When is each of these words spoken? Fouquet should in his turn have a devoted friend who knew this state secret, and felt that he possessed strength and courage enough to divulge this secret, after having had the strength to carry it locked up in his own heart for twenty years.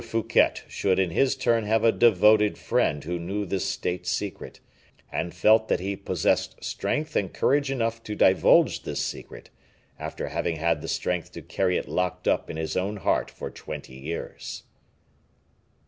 Fouquet 0.03 0.53
should 0.67 0.97
in 0.97 1.11
his 1.11 1.35
turn 1.35 1.63
have 1.65 1.83
a 1.83 1.91
devoted 1.91 2.57
friend 2.57 3.03
who 3.03 3.19
knew 3.19 3.45
this 3.45 3.65
state 3.69 4.07
secret, 4.07 4.59
and 5.11 5.31
felt 5.31 5.67
that 5.67 5.79
he 5.79 5.95
possessed 5.95 6.57
strength 6.63 7.15
and 7.15 7.31
courage 7.35 7.69
enough 7.69 8.01
to 8.01 8.15
divulge 8.15 8.81
this 8.81 8.99
secret, 9.05 9.51
after 9.99 10.29
having 10.29 10.55
had 10.55 10.81
the 10.81 10.87
strength 10.87 11.31
to 11.33 11.43
carry 11.43 11.77
it 11.77 11.87
locked 11.87 12.27
up 12.27 12.49
in 12.49 12.57
his 12.57 12.75
own 12.75 12.97
heart 12.97 13.29
for 13.29 13.51
twenty 13.51 13.93
years. 13.93 14.63